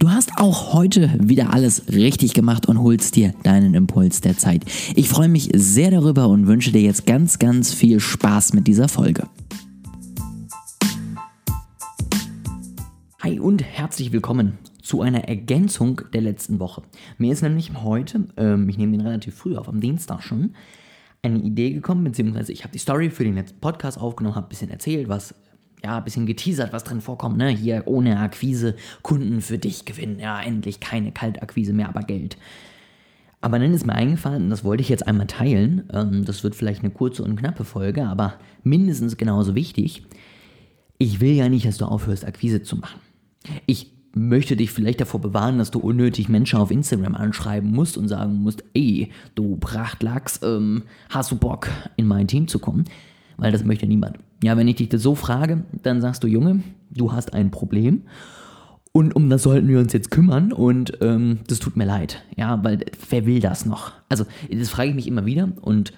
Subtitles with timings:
[0.00, 4.64] Du hast auch heute wieder alles richtig gemacht und holst dir deinen Impuls der Zeit.
[4.94, 8.86] Ich freue mich sehr darüber und wünsche dir jetzt ganz, ganz viel Spaß mit dieser
[8.86, 9.24] Folge.
[13.20, 16.82] Hi und herzlich willkommen zu einer Ergänzung der letzten Woche.
[17.16, 20.54] Mir ist nämlich heute, ähm, ich nehme den relativ früh auf, am Dienstag schon,
[21.22, 24.50] eine Idee gekommen, beziehungsweise ich habe die Story für den letzten Podcast aufgenommen, habe ein
[24.50, 25.34] bisschen erzählt, was
[25.82, 27.48] ja, ein bisschen geteasert, was drin vorkommt, ne?
[27.48, 30.18] Hier ohne Akquise Kunden für dich gewinnen.
[30.18, 32.36] Ja, endlich keine Kaltakquise mehr, aber Geld.
[33.40, 35.88] Aber dann ist mir eingefallen, und das wollte ich jetzt einmal teilen.
[35.92, 40.02] Ähm, das wird vielleicht eine kurze und knappe Folge, aber mindestens genauso wichtig.
[40.98, 43.00] Ich will ja nicht, dass du aufhörst, Akquise zu machen.
[43.66, 48.08] Ich möchte dich vielleicht davor bewahren, dass du unnötig Menschen auf Instagram anschreiben musst und
[48.08, 52.84] sagen musst, ey, du Prachtlachs, ähm, hast du Bock, in mein Team zu kommen?
[53.36, 54.18] Weil das möchte niemand.
[54.42, 58.02] Ja, wenn ich dich das so frage, dann sagst du, Junge, du hast ein Problem
[58.92, 62.22] und um das sollten wir uns jetzt kümmern und ähm, das tut mir leid.
[62.36, 62.80] Ja, weil
[63.10, 63.92] wer will das noch?
[64.08, 65.92] Also, das frage ich mich immer wieder und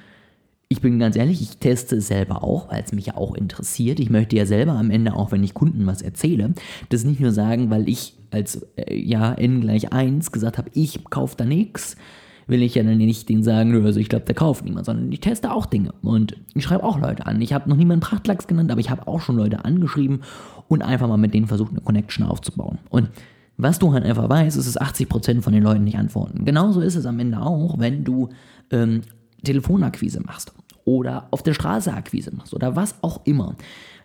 [0.73, 3.99] ich bin ganz ehrlich, ich teste es selber auch, weil es mich ja auch interessiert.
[3.99, 6.55] Ich möchte ja selber am Ende, auch wenn ich Kunden was erzähle,
[6.91, 11.05] das nicht nur sagen, weil ich als äh, ja n gleich 1 gesagt habe, ich
[11.11, 11.97] kaufe da nichts,
[12.47, 15.21] will ich ja dann nicht denen sagen, also ich glaube, der kauft niemand, sondern ich
[15.21, 17.41] teste auch Dinge und ich schreibe auch Leute an.
[17.41, 20.23] Ich habe noch niemanden Prachtlachs genannt, aber ich habe auch schon Leute angeschrieben
[20.69, 22.79] und einfach mal mit denen versucht, eine Connection aufzubauen.
[22.89, 23.11] Und
[23.57, 26.45] was du halt einfach weißt, ist, dass 80% von den Leuten nicht antworten.
[26.45, 28.31] Genauso ist es am Ende auch, wenn du
[28.71, 29.03] ähm,
[29.45, 30.53] Telefonakquise machst
[30.85, 33.57] oder auf der Straße Akquise machst oder was auch immer.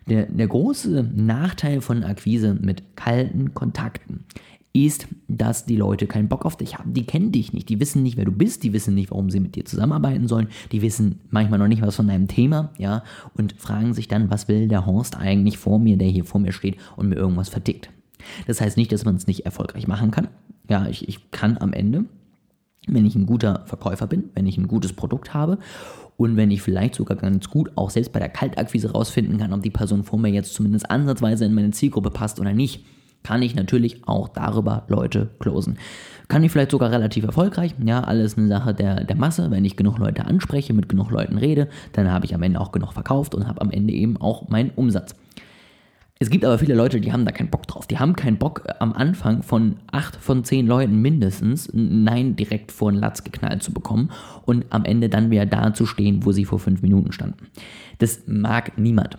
[0.08, 4.24] Der, der große Nachteil von Akquise mit kalten Kontakten
[4.84, 6.92] ist, dass die Leute keinen Bock auf dich haben.
[6.92, 9.40] Die kennen dich nicht, die wissen nicht, wer du bist, die wissen nicht, warum sie
[9.40, 13.02] mit dir zusammenarbeiten sollen, die wissen manchmal noch nicht was von deinem Thema, ja,
[13.34, 16.52] und fragen sich dann, was will der Horst eigentlich vor mir, der hier vor mir
[16.52, 17.90] steht und mir irgendwas vertickt.
[18.46, 20.28] Das heißt nicht, dass man es nicht erfolgreich machen kann.
[20.68, 22.04] Ja, ich, ich kann am Ende,
[22.88, 25.58] wenn ich ein guter Verkäufer bin, wenn ich ein gutes Produkt habe
[26.16, 29.62] und wenn ich vielleicht sogar ganz gut auch selbst bei der Kaltakquise rausfinden kann, ob
[29.62, 32.84] die Person vor mir jetzt zumindest ansatzweise in meine Zielgruppe passt oder nicht,
[33.26, 35.78] kann ich natürlich auch darüber Leute closen.
[36.28, 37.74] Kann ich vielleicht sogar relativ erfolgreich.
[37.84, 39.50] Ja, alles eine Sache der, der Masse.
[39.50, 42.70] Wenn ich genug Leute anspreche, mit genug Leuten rede, dann habe ich am Ende auch
[42.70, 45.16] genug verkauft und habe am Ende eben auch meinen Umsatz.
[46.20, 47.88] Es gibt aber viele Leute, die haben da keinen Bock drauf.
[47.88, 52.70] Die haben keinen Bock am Anfang von acht von zehn Leuten mindestens ein Nein direkt
[52.70, 54.10] vor den Latz geknallt zu bekommen
[54.44, 57.48] und am Ende dann wieder da zu stehen, wo sie vor fünf Minuten standen.
[57.98, 59.18] Das mag niemand.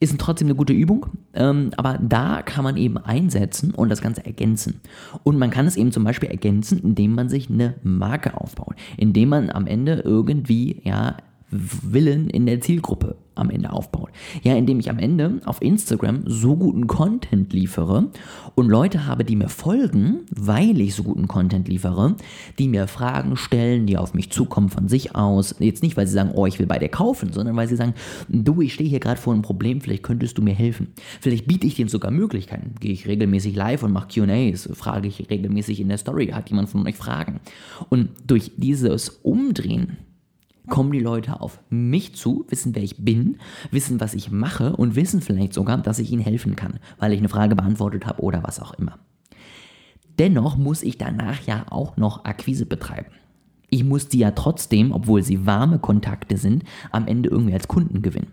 [0.00, 4.24] Ist trotzdem eine gute Übung, ähm, aber da kann man eben einsetzen und das Ganze
[4.24, 4.80] ergänzen.
[5.22, 9.30] Und man kann es eben zum Beispiel ergänzen, indem man sich eine Marke aufbaut, indem
[9.30, 11.16] man am Ende irgendwie ja
[11.50, 14.10] Willen in der Zielgruppe am Ende aufbaut.
[14.42, 18.10] Ja, indem ich am Ende auf Instagram so guten Content liefere
[18.54, 22.16] und Leute habe, die mir folgen, weil ich so guten Content liefere,
[22.58, 25.56] die mir Fragen stellen, die auf mich zukommen von sich aus.
[25.58, 27.94] Jetzt nicht, weil sie sagen, oh, ich will bei dir kaufen, sondern weil sie sagen,
[28.28, 30.88] du, ich stehe hier gerade vor einem Problem, vielleicht könntest du mir helfen.
[31.20, 32.74] Vielleicht biete ich denen sogar Möglichkeiten.
[32.80, 36.68] Gehe ich regelmäßig live und mache QAs, frage ich regelmäßig in der Story, hat jemand
[36.68, 37.40] von euch Fragen?
[37.88, 39.98] Und durch dieses Umdrehen
[40.68, 43.38] kommen die Leute auf mich zu, wissen, wer ich bin,
[43.70, 47.18] wissen, was ich mache und wissen vielleicht sogar, dass ich ihnen helfen kann, weil ich
[47.18, 48.98] eine Frage beantwortet habe oder was auch immer.
[50.18, 53.10] Dennoch muss ich danach ja auch noch Akquise betreiben.
[53.68, 58.02] Ich muss die ja trotzdem, obwohl sie warme Kontakte sind, am Ende irgendwie als Kunden
[58.02, 58.28] gewinnen.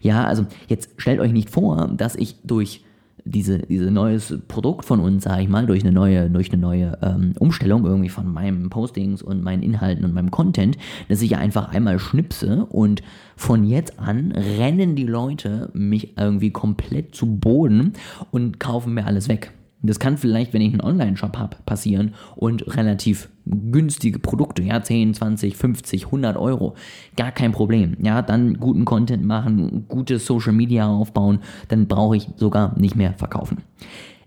[0.00, 2.84] Ja, also jetzt stellt euch nicht vor, dass ich durch
[3.30, 6.98] diese, diese neues Produkt von uns, sage ich mal, durch eine neue, durch eine neue
[7.02, 10.76] ähm, Umstellung irgendwie von meinen Postings und meinen Inhalten und meinem Content,
[11.08, 13.02] dass ich ja einfach einmal schnipse und
[13.36, 17.92] von jetzt an rennen die Leute mich irgendwie komplett zu Boden
[18.30, 19.52] und kaufen mir alles weg.
[19.82, 25.14] Das kann vielleicht, wenn ich einen Online-Shop habe, passieren und relativ günstige Produkte, ja, 10,
[25.14, 26.74] 20, 50, 100 Euro,
[27.16, 27.96] gar kein Problem.
[28.02, 33.14] Ja, dann guten Content machen, gute Social Media aufbauen, dann brauche ich sogar nicht mehr
[33.14, 33.58] verkaufen.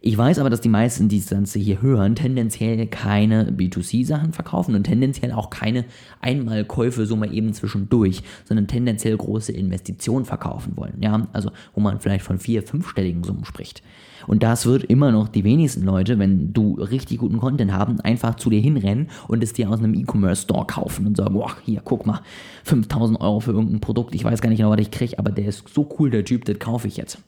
[0.04, 4.74] Ich weiß aber, dass die meisten, die das Ganze hier hören, tendenziell keine B2C-Sachen verkaufen
[4.74, 5.86] und tendenziell auch keine
[6.22, 10.96] Einmalkäufe so mal eben zwischendurch, sondern tendenziell große Investitionen verkaufen wollen.
[11.02, 13.84] Ja, also wo man vielleicht von vier, fünfstelligen Summen spricht.
[14.26, 18.38] Und das wird immer noch die wenigsten Leute, wenn du richtig guten Content haben, einfach
[18.38, 22.08] zu dir hinrennen und es dir aus einem E-Commerce-Store kaufen und sagen, boah, hier, guck
[22.08, 22.22] mal,
[22.64, 25.46] 5000 Euro für irgendein Produkt, ich weiß gar nicht genau, was ich kriege, aber der
[25.46, 27.20] ist so cool, der Typ, das kaufe ich jetzt.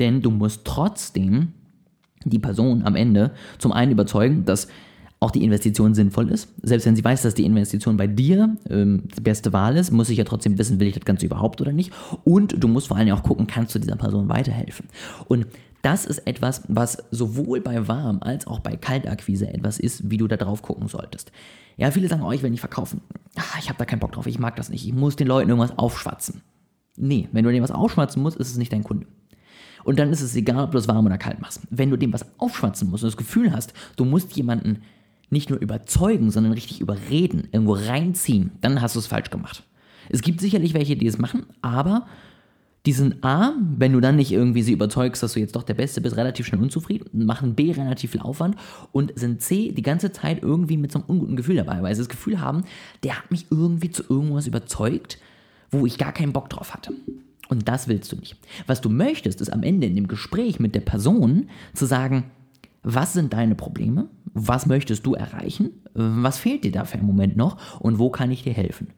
[0.00, 1.52] Denn du musst trotzdem
[2.30, 4.68] die Person am Ende zum einen überzeugen, dass
[5.20, 6.48] auch die Investition sinnvoll ist.
[6.62, 10.10] Selbst wenn sie weiß, dass die Investition bei dir ähm, die beste Wahl ist, muss
[10.10, 11.92] ich ja trotzdem wissen, will ich das Ganze überhaupt oder nicht.
[12.24, 14.86] Und du musst vor allem auch gucken, kannst du dieser Person weiterhelfen.
[15.26, 15.46] Und
[15.82, 20.28] das ist etwas, was sowohl bei Warm- als auch bei Kaltakquise etwas ist, wie du
[20.28, 21.32] da drauf gucken solltest.
[21.76, 23.00] Ja, viele sagen, oh, ich will nicht verkaufen.
[23.36, 24.86] Ach, ich habe da keinen Bock drauf, ich mag das nicht.
[24.86, 26.42] Ich muss den Leuten irgendwas aufschwatzen.
[26.96, 29.06] Nee, wenn du denen was aufschwatzen musst, ist es nicht dein Kunde.
[29.84, 31.60] Und dann ist es egal, ob du es warm oder kalt machst.
[31.70, 34.82] Wenn du dem was aufschwatzen musst und das Gefühl hast, du musst jemanden
[35.30, 39.62] nicht nur überzeugen, sondern richtig überreden, irgendwo reinziehen, dann hast du es falsch gemacht.
[40.08, 42.06] Es gibt sicherlich welche, die es machen, aber
[42.86, 45.74] die sind A, wenn du dann nicht irgendwie sie überzeugst, dass du jetzt doch der
[45.74, 48.56] Beste bist, relativ schnell unzufrieden, machen B, relativ viel Aufwand
[48.92, 52.00] und sind C, die ganze Zeit irgendwie mit so einem unguten Gefühl dabei, weil sie
[52.00, 52.64] das Gefühl haben,
[53.02, 55.18] der hat mich irgendwie zu irgendwas überzeugt,
[55.70, 56.94] wo ich gar keinen Bock drauf hatte.
[57.48, 58.36] Und das willst du nicht.
[58.66, 62.30] Was du möchtest, ist am Ende in dem Gespräch mit der Person zu sagen,
[62.82, 64.08] was sind deine Probleme?
[64.34, 65.70] Was möchtest du erreichen?
[65.94, 67.80] Was fehlt dir dafür im Moment noch?
[67.80, 68.88] Und wo kann ich dir helfen?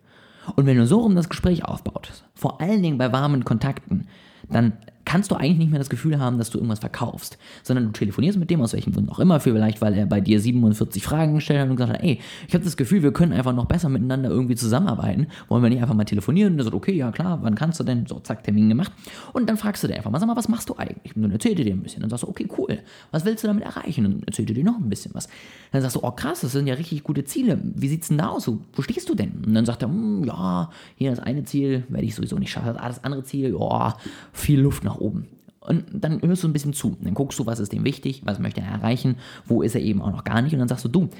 [0.57, 4.07] Und wenn du so rum das Gespräch aufbaust, vor allen Dingen bei warmen Kontakten,
[4.49, 4.73] dann
[5.11, 8.39] kannst du eigentlich nicht mehr das Gefühl haben, dass du irgendwas verkaufst, sondern du telefonierst
[8.39, 11.59] mit dem aus welchem Grund auch immer, vielleicht weil er bei dir 47 Fragen gestellt
[11.59, 14.31] hat und gesagt hat, ey, ich habe das Gefühl, wir können einfach noch besser miteinander
[14.31, 15.27] irgendwie zusammenarbeiten.
[15.49, 16.53] Wollen wir nicht einfach mal telefonieren?
[16.53, 18.07] Und er sagt, okay, ja klar, wann kannst du denn?
[18.07, 18.93] So, zack, Termin gemacht.
[19.33, 21.17] Und dann fragst du dir einfach mal, sag mal, was machst du eigentlich?
[21.17, 22.03] Und dann erzählt er dir ein bisschen.
[22.03, 22.79] Dann sagst du, okay, cool,
[23.11, 24.07] was willst du damit erreichen?
[24.07, 25.29] Und dann erzählt er dir noch ein bisschen was.
[25.73, 27.59] Dann sagst du, oh krass, das sind ja richtig gute Ziele.
[27.61, 28.47] Wie sieht's denn da aus?
[28.47, 29.43] Wo stehst du denn?
[29.45, 32.75] Und dann sagt er, hm, ja, hier das eine Ziel werde ich sowieso nicht schaffen.
[32.75, 33.97] Das andere Ziel, ja,
[34.33, 35.29] viel Luft nach oben.
[35.61, 36.97] Und dann hörst du ein bisschen zu.
[37.01, 39.17] Dann guckst du, was ist dem wichtig, was möchte er erreichen,
[39.47, 40.53] wo ist er eben auch noch gar nicht.
[40.53, 41.11] Und dann sagst du, du,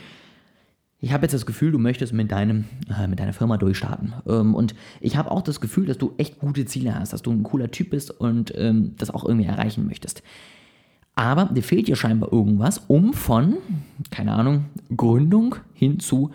[1.03, 2.67] ich habe jetzt das Gefühl, du möchtest mit, deinem,
[2.99, 4.15] äh, mit deiner Firma durchstarten.
[4.27, 7.31] Ähm, und ich habe auch das Gefühl, dass du echt gute Ziele hast, dass du
[7.31, 10.23] ein cooler Typ bist und ähm, das auch irgendwie erreichen möchtest.
[11.15, 13.57] Aber dir fehlt dir scheinbar irgendwas, um von,
[14.11, 14.67] keine Ahnung,
[14.97, 16.31] Gründung hin zu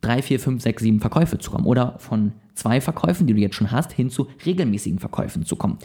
[0.00, 1.66] drei, vier, fünf, sechs, sieben Verkäufe zu kommen.
[1.66, 5.78] Oder von zwei Verkäufen, die du jetzt schon hast, hin zu regelmäßigen Verkäufen zu kommen.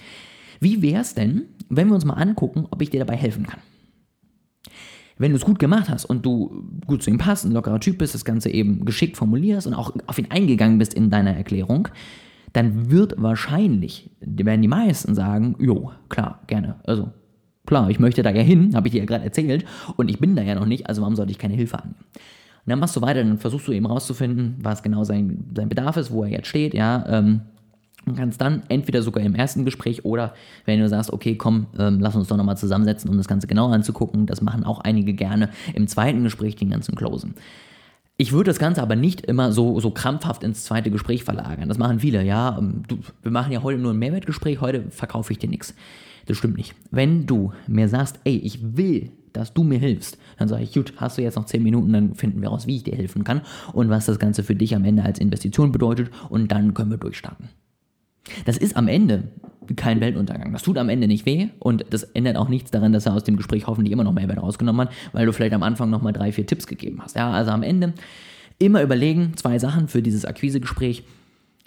[0.60, 3.60] Wie wäre es denn, wenn wir uns mal angucken, ob ich dir dabei helfen kann?
[5.18, 8.00] Wenn du es gut gemacht hast und du gut zu ihm passt, ein lockerer Typ
[8.00, 11.88] bist, das Ganze eben geschickt formulierst und auch auf ihn eingegangen bist in deiner Erklärung,
[12.52, 16.76] dann wird wahrscheinlich, werden die meisten sagen, jo, klar, gerne.
[16.86, 17.12] Also
[17.66, 19.66] klar, ich möchte da ja hin, habe ich dir ja gerade erzählt,
[19.96, 22.00] und ich bin da ja noch nicht, also warum sollte ich keine Hilfe annehmen?
[22.66, 25.98] Und dann machst du weiter, dann versuchst du eben rauszufinden, was genau sein, sein Bedarf
[25.98, 27.42] ist, wo er jetzt steht, ja, ähm,
[28.06, 30.34] und kannst dann entweder sogar im ersten Gespräch oder
[30.66, 33.74] wenn du sagst, okay, komm, ähm, lass uns doch nochmal zusammensetzen, um das Ganze genauer
[33.74, 34.26] anzugucken.
[34.26, 37.36] Das machen auch einige gerne im zweiten Gespräch den ganzen Closen.
[38.18, 41.68] Ich würde das Ganze aber nicht immer so, so krampfhaft ins zweite Gespräch verlagern.
[41.68, 42.58] Das machen viele, ja.
[42.58, 45.76] Ähm, du, wir machen ja heute nur ein Mehrwertgespräch, heute verkaufe ich dir nichts.
[46.26, 46.76] Das stimmt nicht.
[46.92, 50.94] Wenn du mir sagst, ey, ich will, dass du mir hilfst, dann sage ich, gut,
[50.98, 53.42] hast du jetzt noch 10 Minuten, dann finden wir raus, wie ich dir helfen kann
[53.74, 56.98] und was das Ganze für dich am Ende als Investition bedeutet und dann können wir
[56.98, 57.50] durchstarten.
[58.46, 59.26] Das ist am Ende
[59.76, 60.52] kein Weltuntergang.
[60.54, 63.24] Das tut am Ende nicht weh und das ändert auch nichts daran, dass er aus
[63.24, 66.32] dem Gespräch hoffentlich immer noch Mehrwert rausgenommen hat, weil du vielleicht am Anfang nochmal drei,
[66.32, 67.16] vier Tipps gegeben hast.
[67.16, 67.94] Ja, also am Ende
[68.60, 71.04] immer überlegen, zwei Sachen für dieses Akquisegespräch.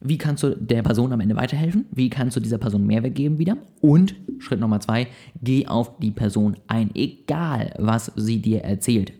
[0.01, 1.87] Wie kannst du der Person am Ende weiterhelfen?
[1.91, 3.57] Wie kannst du dieser Person Mehrwert geben wieder?
[3.81, 5.09] Und Schritt Nummer zwei,
[5.43, 9.13] geh auf die Person ein, egal was sie dir erzählt.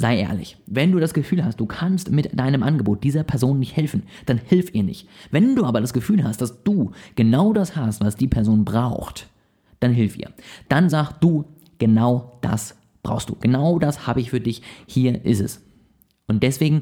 [0.00, 3.76] Sei ehrlich, wenn du das Gefühl hast, du kannst mit deinem Angebot dieser Person nicht
[3.76, 5.06] helfen, dann hilf ihr nicht.
[5.30, 9.28] Wenn du aber das Gefühl hast, dass du genau das hast, was die Person braucht,
[9.78, 10.30] dann hilf ihr.
[10.70, 11.44] Dann sag du,
[11.76, 13.36] genau das brauchst du.
[13.40, 14.62] Genau das habe ich für dich.
[14.86, 15.60] Hier ist es.
[16.26, 16.80] Und deswegen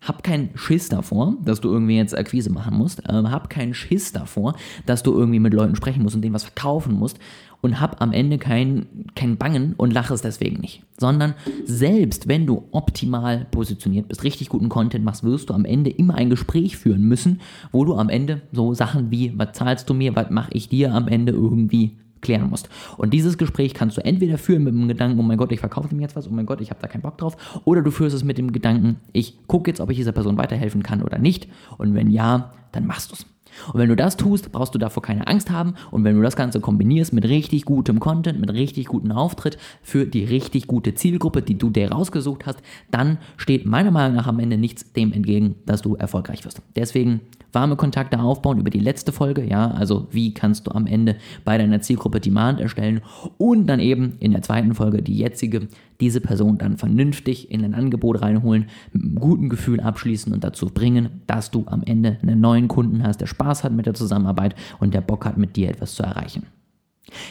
[0.00, 3.00] hab keinen Schiss davor, dass du irgendwie jetzt Akquise machen musst.
[3.08, 4.54] Äh, hab keinen Schiss davor,
[4.86, 7.18] dass du irgendwie mit Leuten sprechen musst und denen was verkaufen musst.
[7.60, 8.86] Und hab am Ende kein,
[9.16, 10.84] kein Bangen und lach es deswegen nicht.
[10.96, 15.90] Sondern selbst wenn du optimal positioniert bist, richtig guten Content machst, wirst du am Ende
[15.90, 17.40] immer ein Gespräch führen müssen,
[17.72, 20.94] wo du am Ende so Sachen wie, was zahlst du mir, was mache ich dir
[20.94, 22.68] am Ende irgendwie klären musst.
[22.96, 25.94] Und dieses Gespräch kannst du entweder führen mit dem Gedanken, oh mein Gott, ich verkaufe
[25.94, 28.14] ihm jetzt was, oh mein Gott, ich habe da keinen Bock drauf, oder du führst
[28.14, 31.48] es mit dem Gedanken, ich gucke jetzt, ob ich dieser Person weiterhelfen kann oder nicht.
[31.76, 33.26] Und wenn ja, dann machst du es.
[33.72, 35.74] Und wenn du das tust, brauchst du davor keine Angst haben.
[35.90, 40.06] Und wenn du das Ganze kombinierst mit richtig gutem Content, mit richtig gutem Auftritt für
[40.06, 42.60] die richtig gute Zielgruppe, die du dir rausgesucht hast,
[42.90, 46.62] dann steht meiner Meinung nach am Ende nichts dem entgegen, dass du erfolgreich wirst.
[46.76, 47.20] Deswegen
[47.52, 51.56] warme Kontakte aufbauen über die letzte Folge, ja, also wie kannst du am Ende bei
[51.56, 53.00] deiner Zielgruppe Demand erstellen
[53.38, 55.68] und dann eben in der zweiten Folge die jetzige,
[56.00, 60.66] diese Person dann vernünftig in ein Angebot reinholen, mit einem guten Gefühl abschließen und dazu
[60.66, 64.54] bringen, dass du am Ende einen neuen Kunden hast, der Spaß hat mit der Zusammenarbeit
[64.78, 66.46] und der Bock hat, mit dir etwas zu erreichen.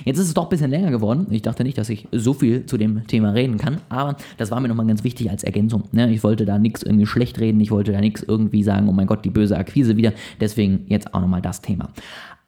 [0.06, 1.28] Jetzt ist es doch ein bisschen länger geworden.
[1.30, 4.60] Ich dachte nicht, dass ich so viel zu dem Thema reden kann, aber das war
[4.60, 5.84] mir nochmal ganz wichtig als Ergänzung.
[5.92, 6.12] Ne?
[6.12, 9.08] Ich wollte da nichts irgendwie schlecht reden, ich wollte da nichts irgendwie sagen, oh mein
[9.08, 10.14] Gott, die böse Akquise wieder.
[10.40, 11.90] Deswegen jetzt auch nochmal das Thema.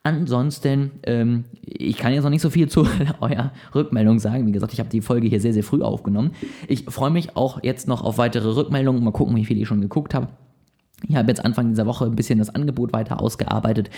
[0.01, 2.87] Ansonsten, ähm, ich kann jetzt noch nicht so viel zu
[3.19, 4.47] eurer Rückmeldung sagen.
[4.47, 6.31] Wie gesagt, ich habe die Folge hier sehr, sehr früh aufgenommen.
[6.67, 9.03] Ich freue mich auch jetzt noch auf weitere Rückmeldungen.
[9.03, 10.29] Mal gucken, wie viel ich schon geguckt habe.
[11.07, 13.89] Ich habe jetzt Anfang dieser Woche ein bisschen das Angebot weiter ausgearbeitet.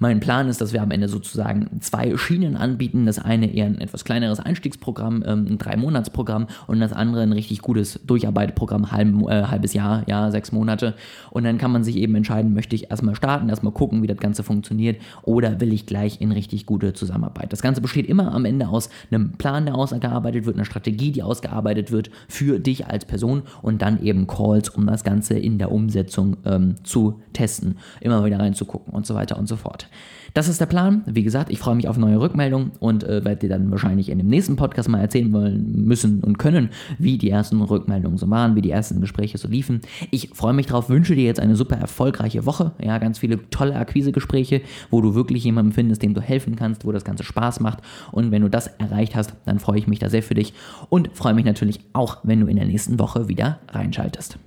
[0.00, 3.06] Mein Plan ist, dass wir am Ende sozusagen zwei Schienen anbieten.
[3.06, 7.62] Das eine eher ein etwas kleineres Einstiegsprogramm, ähm, ein Drei-Monats-Programm und das andere ein richtig
[7.62, 10.94] gutes Durcharbeitprogramm, halb, äh, halbes Jahr, ja, sechs Monate.
[11.30, 14.18] Und dann kann man sich eben entscheiden, möchte ich erstmal starten, erstmal gucken, wie das
[14.18, 17.52] Ganze funktioniert oder will ich gleich in richtig gute Zusammenarbeit.
[17.52, 21.24] Das Ganze besteht immer am Ende aus einem Plan, der ausgearbeitet wird, einer Strategie, die
[21.24, 25.72] ausgearbeitet wird für dich als Person und dann eben Calls, um das Ganze in der
[25.72, 29.88] Umsetzung ähm, zu testen, immer wieder reinzugucken und so weiter und so fort.
[30.34, 31.02] Das ist der Plan.
[31.06, 34.18] Wie gesagt, ich freue mich auf neue Rückmeldungen und äh, werde dir dann wahrscheinlich in
[34.18, 38.54] dem nächsten Podcast mal erzählen wollen, müssen und können, wie die ersten Rückmeldungen so waren,
[38.54, 39.80] wie die ersten Gespräche so liefen.
[40.10, 42.72] Ich freue mich drauf, wünsche dir jetzt eine super erfolgreiche Woche.
[42.80, 46.92] Ja, ganz viele tolle Akquisegespräche, wo du wirklich jemanden findest, dem du helfen kannst, wo
[46.92, 47.78] das Ganze Spaß macht.
[48.12, 50.52] Und wenn du das erreicht hast, dann freue ich mich da sehr für dich
[50.88, 54.38] und freue mich natürlich auch, wenn du in der nächsten Woche wieder reinschaltest.